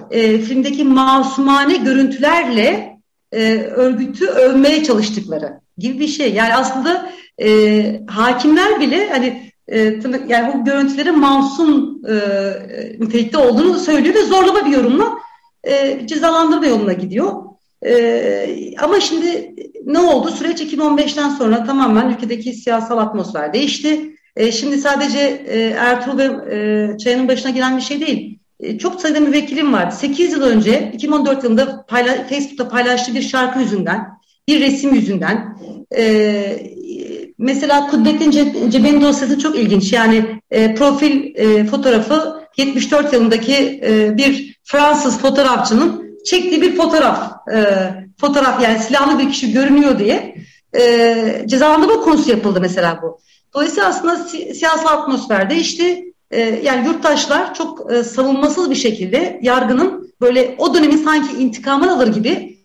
filmdeki 0.46 0.84
masumane 0.84 1.76
görüntülerle 1.76 2.96
örgütü 3.76 4.26
övmeye 4.26 4.84
çalıştıkları 4.84 5.60
gibi 5.80 6.00
bir 6.00 6.08
şey. 6.08 6.34
Yani 6.34 6.54
aslında 6.54 7.10
e, 7.42 8.00
hakimler 8.06 8.80
bile 8.80 9.08
hani 9.08 9.52
e, 9.68 9.78
yani 10.28 10.54
bu 10.54 10.64
görüntülerin 10.64 11.18
masum 11.18 12.00
e, 12.08 12.14
nitelikte 12.98 13.38
olduğunu 13.38 13.78
söylüyor 13.78 14.14
ve 14.14 14.22
zorlama 14.22 14.66
bir 14.66 14.70
yorumla 14.70 15.18
e, 15.64 16.06
cezalandırma 16.06 16.66
yoluna 16.66 16.92
gidiyor. 16.92 17.32
E, 17.86 18.74
ama 18.78 19.00
şimdi 19.00 19.54
ne 19.84 19.98
oldu? 19.98 20.30
Süreç 20.30 20.60
2015'ten 20.60 21.28
sonra 21.28 21.64
tamamen 21.64 22.10
ülkedeki 22.10 22.52
siyasal 22.52 22.98
atmosfer 22.98 23.52
değişti. 23.52 24.14
E, 24.36 24.52
şimdi 24.52 24.78
sadece 24.78 25.18
e, 25.46 25.60
Ertuğrul 25.60 26.18
ve 26.18 26.24
e, 26.24 26.98
Çaya'nın 26.98 27.28
başına 27.28 27.50
gelen 27.50 27.76
bir 27.76 27.82
şey 27.82 28.00
değil. 28.00 28.38
E, 28.60 28.78
çok 28.78 29.00
sayıda 29.00 29.20
müvekkilim 29.20 29.72
vardı. 29.72 29.94
8 29.98 30.32
yıl 30.32 30.42
önce 30.42 30.90
2014 30.94 31.44
yılında 31.44 31.86
payla, 31.88 32.14
Facebook'ta 32.14 32.68
paylaştığı 32.68 33.14
bir 33.14 33.22
şarkı 33.22 33.60
yüzünden, 33.60 34.19
bir 34.50 34.60
resim 34.60 34.94
yüzünden 34.94 35.58
e, 35.96 36.66
mesela 37.38 37.86
Kudrettin 37.90 38.30
Cebe'nin 38.70 39.00
dosyası 39.00 39.38
çok 39.38 39.56
ilginç. 39.56 39.92
Yani 39.92 40.40
e, 40.50 40.74
profil 40.74 41.34
e, 41.34 41.64
fotoğrafı 41.64 42.40
74 42.56 43.12
yılındaki 43.12 43.80
e, 43.84 44.16
bir 44.16 44.60
Fransız 44.64 45.18
fotoğrafçının 45.18 46.18
çektiği 46.24 46.62
bir 46.62 46.76
fotoğraf. 46.76 47.32
E, 47.54 47.88
fotoğraf 48.20 48.62
yani 48.62 48.78
silahlı 48.78 49.18
bir 49.18 49.30
kişi 49.30 49.52
görünüyor 49.52 49.98
diye 49.98 50.34
e, 50.78 51.44
cezalandırma 51.46 52.00
konusu 52.00 52.30
yapıldı 52.30 52.60
mesela 52.60 53.00
bu. 53.02 53.20
Dolayısıyla 53.54 53.88
aslında 53.88 54.16
si 54.16 54.54
siyasal 54.54 54.98
atmosfer 54.98 55.50
değişti. 55.50 56.04
E, 56.30 56.40
yani 56.40 56.86
yurttaşlar 56.86 57.54
çok 57.54 57.92
e, 57.92 58.02
savunmasız 58.02 58.70
bir 58.70 58.74
şekilde 58.74 59.40
yargının 59.42 60.12
böyle 60.20 60.54
o 60.58 60.74
dönemin 60.74 60.96
sanki 60.96 61.36
intikamını 61.36 61.92
alır 61.92 62.14
gibi 62.14 62.59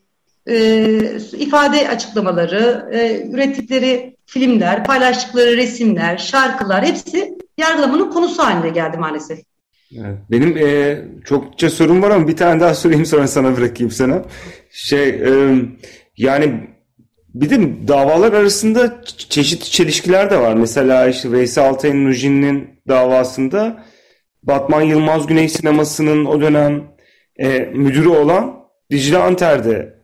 e, 0.49 0.57
ifade 1.37 1.89
açıklamaları, 1.89 2.89
e, 2.91 3.29
ürettikleri 3.29 4.15
filmler, 4.25 4.83
paylaştıkları 4.83 5.57
resimler, 5.57 6.17
şarkılar 6.17 6.85
hepsi 6.85 7.37
yargılamanın 7.57 8.11
konusu 8.11 8.43
haline 8.43 8.69
geldi 8.69 8.97
maalesef. 8.97 9.39
Benim 10.31 10.57
e, 10.57 10.97
çokça 11.25 11.69
sorum 11.69 12.01
var 12.01 12.11
ama 12.11 12.27
bir 12.27 12.35
tane 12.35 12.61
daha 12.61 12.75
sorayım 12.75 13.05
sonra 13.05 13.27
sana 13.27 13.57
bırakayım 13.57 13.91
sana. 13.91 14.21
Şey 14.71 15.09
e, 15.09 15.55
yani 16.17 16.67
bir 17.33 17.49
de 17.49 17.87
davalar 17.87 18.33
arasında 18.33 19.01
çeşitli 19.29 19.71
çelişkiler 19.71 20.29
de 20.29 20.41
var. 20.41 20.55
Mesela 20.55 21.07
işte 21.07 21.31
Veysel 21.31 21.69
Altay'ın 21.69 22.05
Nujin'in 22.05 22.69
davasında 22.87 23.83
Batman 24.43 24.81
Yılmaz 24.81 25.27
Güney 25.27 25.49
Sineması'nın 25.49 26.25
o 26.25 26.41
dönem 26.41 26.83
e, 27.37 27.59
müdürü 27.59 28.07
olan 28.07 28.55
Dicle 28.91 29.17
Anter'de 29.17 29.94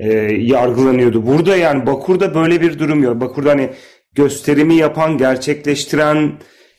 e, 0.00 0.08
yargılanıyordu. 0.32 1.26
Burada 1.26 1.56
yani 1.56 1.86
Bakur'da 1.86 2.34
böyle 2.34 2.60
bir 2.60 2.78
durum 2.78 3.02
yok. 3.02 3.20
Bakur'da 3.20 3.50
hani 3.50 3.70
gösterimi 4.14 4.74
yapan, 4.74 5.18
gerçekleştiren 5.18 6.32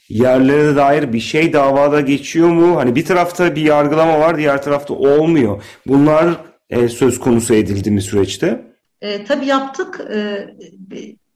yerlere 0.09 0.75
dair 0.75 1.13
bir 1.13 1.19
şey 1.19 1.53
davada 1.53 2.01
geçiyor 2.01 2.47
mu? 2.47 2.75
Hani 2.75 2.95
bir 2.95 3.05
tarafta 3.05 3.55
bir 3.55 3.61
yargılama 3.61 4.19
var, 4.19 4.37
diğer 4.37 4.63
tarafta 4.63 4.93
olmuyor. 4.93 5.63
Bunlar 5.87 6.25
e, 6.69 6.89
söz 6.89 7.19
konusu 7.19 7.53
edildi 7.53 7.91
mi 7.91 8.01
süreçte? 8.01 8.61
E, 9.01 9.25
tabii 9.25 9.45
yaptık. 9.45 10.01
E, 10.13 10.47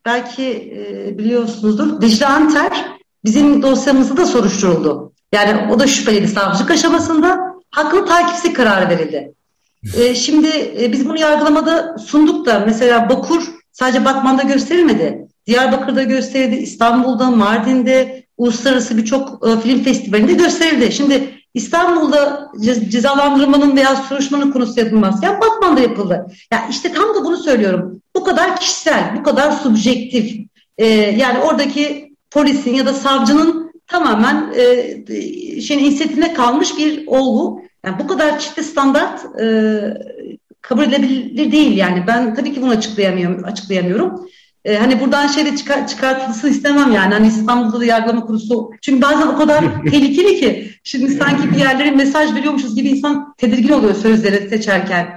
belki 0.05 0.43
e, 0.77 1.17
biliyorsunuzdur. 1.17 2.01
Dicle 2.01 2.25
Anter 2.25 2.85
bizim 3.25 3.61
dosyamızda 3.61 4.17
da 4.17 4.25
soruşturuldu. 4.25 5.13
Yani 5.33 5.73
o 5.73 5.79
da 5.79 5.87
şüpheliydi 5.87 6.27
savcılık 6.27 6.71
aşamasında. 6.71 7.55
Hakkını 7.71 8.05
takipsi 8.05 8.53
kararı 8.53 8.89
verildi. 8.89 9.33
E, 9.93 10.15
şimdi 10.15 10.47
e, 10.81 10.91
biz 10.91 11.09
bunu 11.09 11.19
yargılamada 11.19 11.97
sunduk 11.97 12.45
da 12.45 12.63
mesela 12.65 13.09
Bakur 13.09 13.43
sadece 13.71 14.05
Batman'da 14.05 14.41
gösterilmedi. 14.41 15.27
Diyarbakır'da 15.47 16.03
gösterildi, 16.03 16.55
İstanbul'da, 16.55 17.31
Mardin'de, 17.31 18.25
uluslararası 18.37 18.97
birçok 18.97 19.47
e, 19.47 19.59
film 19.59 19.83
festivalinde 19.83 20.33
gösterildi. 20.33 20.91
Şimdi 20.91 21.29
İstanbul'da 21.53 22.51
cezalandırmanın 22.89 23.77
veya 23.77 23.95
soruşturmanın 23.95 24.51
konusu 24.51 24.79
yapılmazken 24.79 25.41
Batman'da 25.41 25.81
yapıldı. 25.81 26.25
Yani 26.51 26.63
işte 26.69 26.93
tam 26.93 27.15
da 27.15 27.25
bunu 27.25 27.37
söylüyorum. 27.37 28.01
Bu 28.15 28.23
kadar 28.23 28.59
kişisel, 28.59 29.15
bu 29.19 29.23
kadar 29.23 29.51
subjektif. 29.51 30.35
E, 30.77 30.85
yani 30.95 31.39
oradaki 31.39 32.13
polisin 32.31 32.75
ya 32.75 32.85
da 32.85 32.93
savcının 32.93 33.71
tamamen 33.87 34.53
e, 34.55 35.61
şeyin 35.61 35.83
inisiyatifine 35.83 36.33
kalmış 36.33 36.77
bir 36.77 37.07
olgu. 37.07 37.61
Yani 37.85 37.99
bu 37.99 38.07
kadar 38.07 38.39
çifte 38.39 38.63
standart 38.63 39.39
e, 39.41 39.45
kabul 40.61 40.83
edilebilir 40.83 41.51
değil 41.51 41.77
yani. 41.77 42.03
Ben 42.07 42.35
tabii 42.35 42.53
ki 42.53 42.61
bunu 42.61 42.71
açıklayamıyorum. 42.71 43.45
açıklayamıyorum. 43.45 44.29
E, 44.65 44.77
hani 44.77 45.01
buradan 45.01 45.27
şey 45.27 45.45
de 45.45 45.57
çıkar, 45.57 45.87
çıkartılsın 45.87 46.49
istemem 46.49 46.91
yani. 46.91 47.13
Hani 47.13 47.27
İstanbul'da 47.27 47.79
da 47.79 47.85
yargılama 47.85 48.25
kurulu. 48.25 48.71
Çünkü 48.81 49.01
bazen 49.01 49.27
o 49.27 49.37
kadar 49.37 49.83
tehlikeli 49.91 50.39
ki. 50.39 50.71
Şimdi 50.83 51.11
sanki 51.11 51.51
bir 51.51 51.59
yerlere 51.59 51.91
mesaj 51.91 52.35
veriyormuşuz 52.35 52.75
gibi 52.75 52.89
insan 52.89 53.33
tedirgin 53.37 53.69
oluyor 53.69 53.95
sözleri 53.95 54.49
seçerken. 54.49 55.07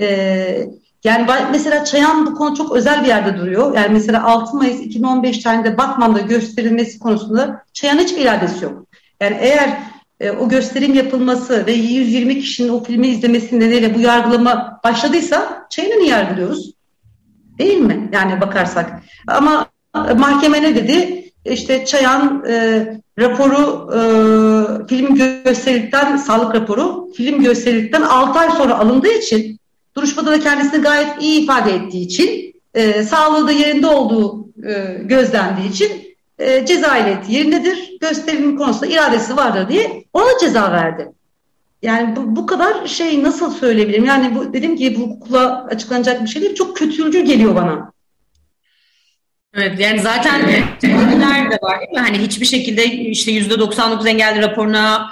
E, 0.00 0.68
yani 1.04 1.26
mesela 1.52 1.84
Çayan 1.84 2.26
bu 2.26 2.34
konu 2.34 2.56
çok 2.56 2.72
özel 2.76 3.02
bir 3.02 3.08
yerde 3.08 3.38
duruyor. 3.38 3.76
Yani 3.76 3.88
mesela 3.92 4.24
6 4.24 4.56
Mayıs 4.56 4.80
2015 4.80 5.38
tarihinde 5.38 5.78
Batman'da 5.78 6.20
gösterilmesi 6.20 6.98
konusunda 6.98 7.62
Çayan 7.72 7.98
hiçbir 7.98 8.22
iradesi 8.22 8.64
yok. 8.64 8.86
Yani 9.20 9.36
eğer 9.40 9.78
e, 10.24 10.30
o 10.30 10.48
gösterim 10.48 10.94
yapılması 10.94 11.66
ve 11.66 11.72
120 11.72 12.40
kişinin 12.40 12.68
o 12.68 12.84
filmi 12.84 13.08
izlemesi 13.08 13.60
nedeniyle 13.60 13.94
bu 13.94 14.00
yargılama 14.00 14.80
başladıysa 14.84 15.66
Çayan'ı 15.70 15.98
niye 16.00 16.10
yargılıyoruz? 16.10 16.72
Değil 17.58 17.78
mi? 17.78 18.10
Yani 18.12 18.40
bakarsak. 18.40 19.02
Ama 19.26 19.66
mahkeme 20.16 20.62
ne 20.62 20.74
dedi? 20.74 21.24
İşte 21.44 21.86
Çayan 21.86 22.44
e, 22.48 22.86
raporu 23.18 23.90
e, 23.92 23.98
film 24.86 25.14
gösterildikten 25.44 26.16
sağlık 26.16 26.54
raporu 26.54 27.12
film 27.16 27.42
gösterildikten 27.42 28.02
6 28.02 28.38
ay 28.38 28.50
sonra 28.50 28.78
alındığı 28.78 29.12
için 29.12 29.58
duruşmada 29.96 30.30
da 30.30 30.40
kendisini 30.40 30.82
gayet 30.82 31.22
iyi 31.22 31.42
ifade 31.42 31.74
ettiği 31.74 32.04
için 32.04 32.54
e, 32.74 33.02
sağlığı 33.02 33.48
da 33.48 33.52
yerinde 33.52 33.86
olduğu 33.86 34.48
e, 34.68 34.98
gözlendiği 35.02 35.70
için 35.70 36.13
e, 36.38 36.66
ceza 36.66 36.96
ehliyeti 36.96 37.32
yerindedir. 37.32 37.96
Gösterimin 38.00 38.56
konusunda 38.56 38.86
iradesi 38.86 39.36
vardır 39.36 39.68
diye 39.68 40.04
ona 40.12 40.38
ceza 40.40 40.72
verdi. 40.72 41.12
Yani 41.82 42.16
bu, 42.16 42.36
bu 42.36 42.46
kadar 42.46 42.86
şey 42.86 43.22
nasıl 43.22 43.50
söyleyebilirim? 43.54 44.04
Yani 44.04 44.34
bu 44.34 44.52
dedim 44.52 44.76
ki 44.76 44.96
bu 44.96 45.00
hukukla 45.00 45.66
açıklanacak 45.70 46.22
bir 46.22 46.28
şey 46.28 46.42
değil. 46.42 46.54
Çok 46.54 46.76
kötücül 46.76 47.24
geliyor 47.24 47.54
bana. 47.54 47.92
Evet 49.54 49.80
yani 49.80 50.00
zaten 50.00 50.40
teoriler 50.80 51.50
de 51.50 51.58
var 51.62 51.80
değil 51.80 51.92
mi? 51.92 51.98
Hani 51.98 52.18
hiçbir 52.18 52.46
şekilde 52.46 52.84
işte 52.86 53.32
yüzde 53.32 53.58
99 53.58 54.06
engelli 54.06 54.42
raporuna 54.42 55.10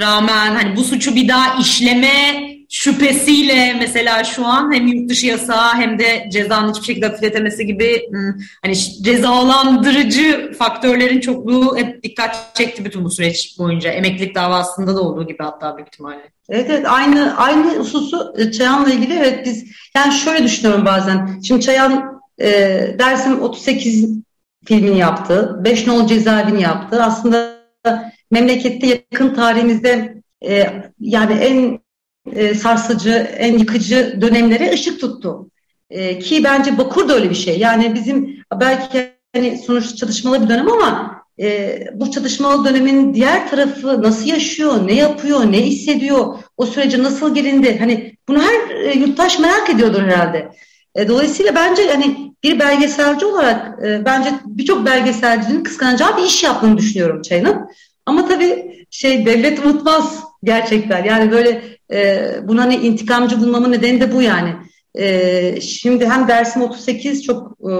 rağmen 0.00 0.54
hani 0.54 0.76
bu 0.76 0.84
suçu 0.84 1.14
bir 1.14 1.28
daha 1.28 1.60
işleme 1.60 2.42
şüphesiyle 2.72 3.74
mesela 3.74 4.24
şu 4.24 4.46
an 4.46 4.74
hem 4.74 4.86
yurt 4.86 5.10
dışı 5.10 5.26
yasağı 5.26 5.74
hem 5.74 5.98
de 5.98 6.28
cezanın 6.32 6.72
hiçbir 6.72 6.86
şekilde 6.86 7.06
hafifletemesi 7.06 7.66
gibi 7.66 8.08
hmm, 8.10 8.34
hani 8.62 8.74
cezalandırıcı 8.76 10.52
faktörlerin 10.58 11.20
çokluğu 11.20 11.76
hep 11.76 12.02
dikkat 12.02 12.56
çekti 12.56 12.84
bütün 12.84 13.04
bu 13.04 13.10
süreç 13.10 13.58
boyunca. 13.58 13.90
Emeklilik 13.90 14.34
davasında 14.34 14.94
da 14.94 15.00
olduğu 15.00 15.26
gibi 15.26 15.42
hatta 15.42 15.76
büyük 15.76 15.88
ihtimalle. 15.88 16.30
Evet 16.48 16.66
evet 16.70 16.86
aynı 16.88 17.36
aynı 17.36 17.78
hususu 17.78 18.34
e, 18.38 18.52
Çayan'la 18.52 18.90
ilgili 18.90 19.14
evet 19.14 19.46
biz 19.46 19.64
yani 19.96 20.12
şöyle 20.12 20.44
düşünüyorum 20.44 20.86
bazen. 20.86 21.40
Şimdi 21.42 21.60
Çayan 21.60 22.22
e, 22.40 22.48
Dersim 22.98 23.42
38 23.42 24.08
filmini 24.64 24.98
yaptı. 24.98 25.60
Beş 25.64 25.86
nol 25.86 26.06
cezaevini 26.06 26.62
yaptı. 26.62 27.02
Aslında 27.02 27.58
memlekette 28.30 28.86
yakın 28.86 29.34
tarihimizde 29.34 30.22
e, 30.46 30.72
yani 31.00 31.32
en 31.32 31.82
e, 32.32 32.54
sarsıcı, 32.54 33.10
en 33.38 33.58
yıkıcı 33.58 34.18
dönemlere 34.20 34.72
ışık 34.72 35.00
tuttu. 35.00 35.50
E, 35.90 36.18
ki 36.18 36.44
bence 36.44 36.78
Bakur 36.78 37.08
da 37.08 37.14
öyle 37.14 37.30
bir 37.30 37.34
şey. 37.34 37.58
Yani 37.58 37.94
bizim 37.94 38.42
belki 38.60 39.12
hani 39.34 39.58
sonuç 39.58 39.96
çatışmalı 39.96 40.44
bir 40.44 40.48
dönem 40.48 40.72
ama 40.72 41.22
e, 41.40 41.78
bu 41.94 42.10
çatışmalı 42.10 42.64
dönemin 42.68 43.14
diğer 43.14 43.50
tarafı 43.50 44.02
nasıl 44.02 44.26
yaşıyor, 44.26 44.86
ne 44.86 44.94
yapıyor, 44.94 45.52
ne 45.52 45.62
hissediyor, 45.62 46.38
o 46.56 46.66
sürece 46.66 47.02
nasıl 47.02 47.34
gelindi? 47.34 47.78
Hani 47.78 48.16
bunu 48.28 48.42
her 48.42 48.70
e, 48.70 48.98
yurttaş 48.98 49.38
merak 49.38 49.70
ediyordur 49.70 50.02
herhalde. 50.02 50.52
E, 50.94 51.08
dolayısıyla 51.08 51.54
bence 51.54 51.90
hani 51.92 52.32
bir 52.42 52.58
belgeselci 52.58 53.26
olarak 53.26 53.84
e, 53.84 54.04
bence 54.04 54.30
birçok 54.44 54.86
belgeselcinin 54.86 55.62
kıskanacağı 55.62 56.16
bir 56.16 56.22
iş 56.22 56.42
yaptığını 56.42 56.78
düşünüyorum 56.78 57.22
Çay'ın. 57.22 57.68
Ama 58.06 58.28
tabii 58.28 58.84
şey 58.90 59.26
devlet 59.26 59.66
unutmaz 59.66 60.24
gerçekten. 60.44 61.04
Yani 61.04 61.30
böyle 61.30 61.62
e, 61.92 62.30
buna 62.48 62.62
hani 62.62 62.74
intikamcı 62.74 63.40
bulmamın 63.40 63.72
nedeni 63.72 64.00
de 64.00 64.12
bu 64.12 64.22
yani. 64.22 64.50
E, 64.98 65.60
şimdi 65.60 66.08
hem 66.08 66.28
Dersim 66.28 66.62
38 66.62 67.24
çok 67.24 67.56
e, 67.60 67.72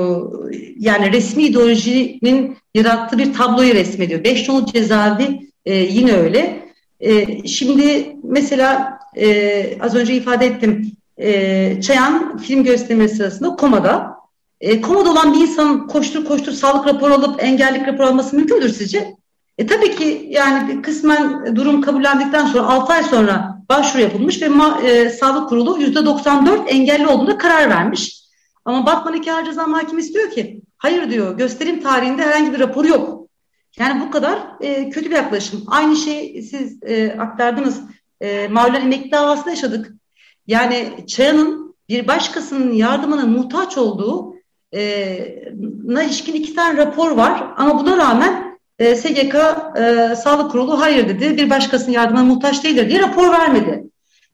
yani 0.79 1.13
resmi 1.13 1.43
ideolojinin 1.43 2.57
yarattığı 2.75 3.19
bir 3.19 3.35
tabloyu 3.35 3.75
resmediyor. 3.75 4.25
Beş 4.25 4.49
yol 4.49 4.67
cezaevi 4.67 5.51
e, 5.67 5.75
yine 5.75 6.13
öyle. 6.13 6.69
E, 7.01 7.47
şimdi 7.49 8.17
mesela 8.23 8.99
e, 9.17 9.79
az 9.81 9.95
önce 9.95 10.15
ifade 10.15 10.47
ettim 10.47 10.93
e, 11.19 11.81
Çayan 11.81 12.39
film 12.39 12.65
gösterimi 12.65 13.09
sırasında 13.09 13.57
komada. 13.57 14.17
E, 14.61 14.81
komada 14.81 15.11
olan 15.11 15.35
bir 15.35 15.41
insan 15.41 15.87
koştur 15.87 16.25
koştur 16.25 16.53
sağlık 16.53 16.87
raporu 16.87 17.15
alıp 17.15 17.45
engellik 17.45 17.89
raporu 17.89 18.07
alması 18.07 18.37
mümkün 18.37 18.57
müdür 18.57 18.69
sizce? 18.69 19.15
E, 19.63 19.67
tabii 19.67 19.97
ki 19.97 20.27
yani 20.31 20.83
kısmen 20.83 21.57
durum 21.57 21.81
kabullendikten 21.81 22.47
sonra 22.47 22.67
6 22.67 22.93
ay 22.93 23.03
sonra 23.03 23.59
başvuru 23.69 24.03
yapılmış 24.03 24.43
ve 24.43 24.49
ma, 24.49 24.81
e, 24.85 25.09
Sağlık 25.09 25.49
Kurulu 25.49 25.79
%94 25.79 26.69
engelli 26.69 27.07
olduğunda 27.07 27.39
karar 27.39 27.71
vermiş. 27.71 28.23
Ama 28.65 28.87
Batman 28.87 29.15
2 29.15 29.33
Ağır 29.33 29.45
Ceza 29.45 29.67
Mahkemesi 29.67 30.15
diyor 30.15 30.31
ki 30.31 30.63
hayır 30.77 31.11
diyor 31.11 31.37
gösterim 31.37 31.81
tarihinde 31.81 32.23
herhangi 32.23 32.53
bir 32.53 32.61
raporu 32.61 32.89
yok. 32.89 33.29
Yani 33.79 34.01
bu 34.01 34.11
kadar 34.11 34.39
e, 34.61 34.91
kötü 34.91 35.11
bir 35.11 35.17
yaklaşım. 35.17 35.65
Aynı 35.67 35.97
şey 35.97 36.43
siz 36.43 36.83
e, 36.83 37.17
aktardınız. 37.19 37.81
E, 38.21 38.49
Mağlulen 38.49 38.81
emekli 38.81 39.13
davasında 39.13 39.51
yaşadık. 39.51 39.93
Yani 40.47 41.07
Çayan'ın 41.07 41.77
bir 41.89 42.07
başkasının 42.07 42.73
yardımına 42.73 43.27
muhtaç 43.27 43.79
olduğu 43.79 44.35
e, 44.75 44.81
ilişkin 45.89 46.35
iki 46.35 46.55
tane 46.55 46.77
rapor 46.77 47.11
var. 47.11 47.45
Ama 47.57 47.79
buna 47.79 47.97
rağmen 47.97 48.52
e, 48.83 48.97
SGK 48.97 49.35
e, 49.77 50.17
Sağlık 50.17 50.51
Kurulu 50.51 50.81
hayır 50.81 51.09
dedi. 51.09 51.37
Bir 51.37 51.51
başkasının 51.51 51.93
yardımına 51.93 52.25
muhtaç 52.25 52.65
değildir 52.65 52.89
diye 52.89 53.01
rapor 53.01 53.33
vermedi. 53.33 53.85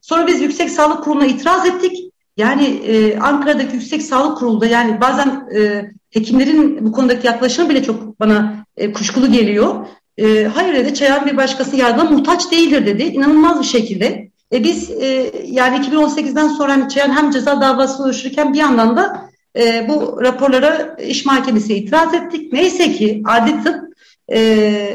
Sonra 0.00 0.26
biz 0.26 0.40
Yüksek 0.40 0.70
Sağlık 0.70 1.04
Kurulu'na 1.04 1.26
itiraz 1.26 1.66
ettik. 1.66 2.12
Yani 2.36 2.64
e, 2.64 3.18
Ankara'daki 3.18 3.76
Yüksek 3.76 4.02
Sağlık 4.02 4.38
Kurulu'da 4.38 4.66
yani 4.66 5.00
bazen 5.00 5.48
e, 5.56 5.90
hekimlerin 6.10 6.86
bu 6.86 6.92
konudaki 6.92 7.26
yaklaşımı 7.26 7.68
bile 7.68 7.82
çok 7.82 8.20
bana 8.20 8.64
e, 8.76 8.92
kuşkulu 8.92 9.32
geliyor. 9.32 9.86
E, 10.18 10.44
hayır 10.44 10.74
dedi 10.74 10.94
Çayan 10.94 11.26
bir 11.26 11.36
başkasının 11.36 11.76
yardımına 11.76 12.10
muhtaç 12.10 12.50
değildir 12.50 12.86
dedi. 12.86 13.02
İnanılmaz 13.02 13.60
bir 13.60 13.66
şekilde. 13.66 14.30
E, 14.52 14.64
biz 14.64 14.90
e, 14.90 15.32
yani 15.46 15.86
2018'den 15.86 16.48
sonra 16.48 16.72
hani 16.72 16.88
Çayan 16.88 17.16
hem 17.16 17.30
ceza 17.30 17.60
davası 17.60 18.02
oluştururken 18.02 18.52
bir 18.52 18.58
yandan 18.58 18.96
da 18.96 19.30
e, 19.56 19.88
bu 19.88 20.22
raporlara 20.22 20.96
iş 21.02 21.26
mahkemesi 21.26 21.74
itiraz 21.74 22.14
ettik. 22.14 22.52
Neyse 22.52 22.92
ki 22.92 23.22
adli 23.26 23.62
tıp 23.64 23.87
e, 24.28 24.40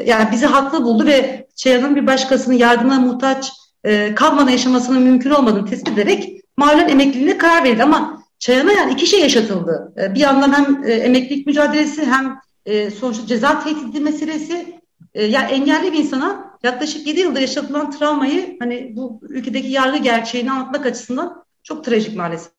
yani 0.06 0.32
bizi 0.32 0.46
haklı 0.46 0.84
buldu 0.84 1.06
ve 1.06 1.48
Çayan'ın 1.56 1.96
bir 1.96 2.08
başkasının 2.08 2.56
yardımına 2.56 3.00
muhtaç 3.00 3.52
e, 3.84 4.16
kalmadan 4.16 4.52
yaşamasının 4.52 5.02
mümkün 5.02 5.30
olmadığını 5.30 5.66
tespit 5.66 5.94
ederek 5.94 6.42
mahallen 6.58 6.90
emekliliğine 6.90 7.38
karar 7.38 7.64
verildi. 7.64 7.84
Ama 7.84 8.24
Çayan'a 8.40 8.72
yani 8.72 8.94
iki 8.94 9.08
şey 9.08 9.20
yaşatıldı. 9.20 9.94
E, 9.98 10.14
bir 10.16 10.20
yandan 10.20 10.54
hem 10.54 10.84
e, 10.84 10.94
emeklilik 10.94 11.48
mücadelesi 11.48 12.06
hem 12.06 12.40
e, 12.66 12.92
sonuçta 12.92 13.28
ceza 13.28 13.64
tehdidi 13.64 14.00
meselesi. 14.00 14.80
E, 15.14 15.26
yani 15.26 15.52
engelli 15.52 15.94
bir 15.94 15.98
insana 15.98 16.58
yaklaşık 16.64 17.08
7 17.08 17.20
yılda 17.20 17.40
yaşatılan 17.40 17.92
travmayı 17.92 18.58
hani 18.60 18.94
bu 18.96 19.20
ülkedeki 19.30 19.68
yargı 19.68 19.98
gerçeğini 19.98 20.52
anlatmak 20.52 20.86
açısından 20.86 21.44
çok 21.64 21.86
trajik 21.86 22.16
maalesef. 22.16 22.54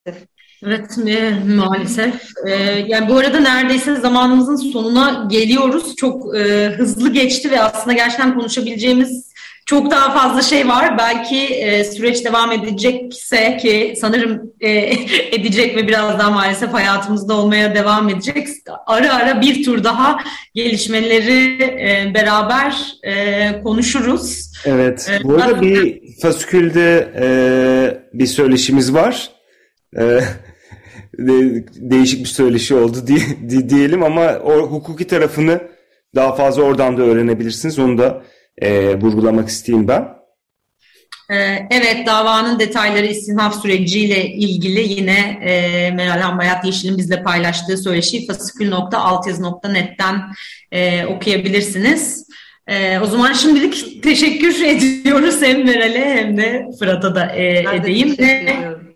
Evet 0.67 0.99
e, 1.07 1.33
maalesef. 1.55 2.15
E, 2.47 2.51
yani 2.89 3.09
bu 3.09 3.17
arada 3.17 3.41
neredeyse 3.41 3.97
zamanımızın 3.97 4.57
sonuna 4.57 5.27
geliyoruz. 5.31 5.97
Çok 5.97 6.37
e, 6.37 6.69
hızlı 6.69 7.13
geçti 7.13 7.51
ve 7.51 7.61
aslında 7.61 7.93
gerçekten 7.93 8.35
konuşabileceğimiz 8.35 9.35
çok 9.67 9.91
daha 9.91 10.13
fazla 10.13 10.43
şey 10.43 10.69
var. 10.69 10.99
Belki 10.99 11.37
e, 11.37 11.85
süreç 11.85 12.25
devam 12.25 12.53
edecekse 12.53 13.57
ki 13.57 13.95
sanırım 14.01 14.53
e, 14.61 14.71
edecek 15.33 15.77
ve 15.77 15.89
biraz 15.89 16.19
daha 16.19 16.31
maalesef 16.31 16.73
hayatımızda 16.73 17.35
olmaya 17.35 17.75
devam 17.75 18.09
edecek. 18.09 18.49
Ara 18.87 19.15
ara 19.15 19.41
bir 19.41 19.65
tur 19.65 19.85
daha 19.85 20.19
gelişmeleri 20.55 21.63
e, 21.63 22.15
beraber 22.15 22.95
e, 23.03 23.63
konuşuruz. 23.63 24.53
Evet. 24.65 25.11
E, 25.13 25.25
bu 25.25 25.35
arada 25.35 25.61
bir 25.61 26.01
faskülde 26.23 27.13
e, 27.21 27.27
bir 28.13 28.27
söyleşimiz 28.27 28.95
var. 28.95 29.31
E, 29.99 30.21
de, 31.19 31.65
değişik 31.75 32.21
bir 32.21 32.29
söyleşi 32.29 32.75
oldu 32.75 33.07
diye, 33.07 33.19
di, 33.51 33.69
diyelim 33.69 34.03
ama 34.03 34.39
o 34.45 34.53
hukuki 34.53 35.07
tarafını 35.07 35.61
daha 36.15 36.35
fazla 36.35 36.63
oradan 36.63 36.97
da 36.97 37.03
öğrenebilirsiniz. 37.03 37.79
Onu 37.79 37.99
da 37.99 38.23
e, 38.59 38.95
vurgulamak 39.01 39.49
isteyeyim 39.49 39.89
ben. 39.89 40.15
Ee, 41.31 41.69
evet, 41.71 42.07
davanın 42.07 42.59
detayları 42.59 43.07
istinaf 43.07 43.63
süreciyle 43.63 44.27
ilgili 44.27 44.93
yine 44.93 45.41
e, 45.45 45.91
Meral 45.91 46.21
Hambayat 46.21 46.65
Yeşil'in 46.65 46.99
bizle 46.99 47.23
paylaştığı 47.23 47.77
söyleşi 47.77 48.27
fasikül.altyazı.net'ten 48.27 50.23
e, 50.73 51.07
okuyabilirsiniz. 51.07 52.27
E, 52.67 52.99
o 52.99 53.07
zaman 53.07 53.33
şimdilik 53.33 54.03
teşekkür 54.03 54.63
ediyoruz 54.65 55.43
hem 55.43 55.65
Meral'e 55.65 56.15
hem 56.15 56.37
de 56.37 56.67
Fırat'a 56.79 57.15
da 57.15 57.37
e, 57.37 57.65
ben 57.67 57.77
edeyim. 57.77 58.19
De 58.19 58.94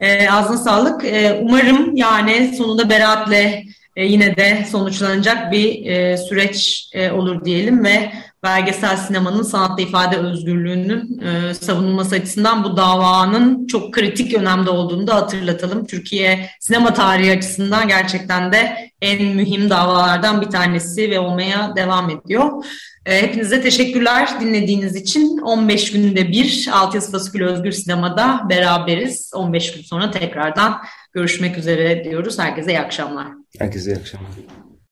e, 0.00 0.30
ağzına 0.30 0.58
sağlık. 0.58 1.04
E, 1.04 1.40
umarım 1.42 1.96
yani 1.96 2.54
sonunda 2.58 2.90
beraatle 2.90 3.64
e, 3.96 4.04
yine 4.04 4.36
de 4.36 4.66
sonuçlanacak 4.70 5.52
bir 5.52 5.86
e, 5.86 6.16
süreç 6.16 6.88
e, 6.94 7.10
olur 7.10 7.44
diyelim 7.44 7.84
ve 7.84 8.12
belgesel 8.44 8.96
sinemanın 8.96 9.42
sanatta 9.42 9.82
ifade 9.82 10.16
özgürlüğünün 10.16 11.20
e, 11.20 11.54
savunulması 11.54 12.14
açısından 12.14 12.64
bu 12.64 12.76
davanın 12.76 13.66
çok 13.66 13.92
kritik 13.92 14.34
önemde 14.34 14.70
olduğunu 14.70 15.06
da 15.06 15.14
hatırlatalım. 15.14 15.86
Türkiye 15.86 16.50
sinema 16.60 16.94
tarihi 16.94 17.32
açısından 17.32 17.88
gerçekten 17.88 18.52
de 18.52 18.90
en 19.02 19.22
mühim 19.22 19.70
davalardan 19.70 20.40
bir 20.40 20.46
tanesi 20.46 21.10
ve 21.10 21.18
olmaya 21.18 21.76
devam 21.76 22.10
ediyor. 22.10 22.64
E, 23.06 23.22
hepinize 23.22 23.60
teşekkürler 23.62 24.40
dinlediğiniz 24.40 24.96
için. 24.96 25.38
15 25.38 25.92
günde 25.92 26.28
bir 26.28 26.68
Altyazı 26.72 27.12
Fasikül 27.12 27.44
Özgür 27.44 27.72
Sinema'da 27.72 28.40
beraberiz. 28.50 29.30
15 29.34 29.72
gün 29.72 29.82
sonra 29.82 30.10
tekrardan 30.10 30.82
görüşmek 31.12 31.58
üzere 31.58 32.04
diyoruz. 32.04 32.38
Herkese 32.38 32.72
iyi 32.72 32.80
akşamlar. 32.80 33.26
Herkese 33.58 33.92
iyi 33.92 33.96
akşamlar. 33.96 34.30